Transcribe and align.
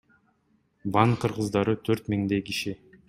Ван 0.95 1.13
кыргыздары 1.25 1.77
төрт 1.91 2.11
миңдей 2.15 2.43
киши. 2.49 2.75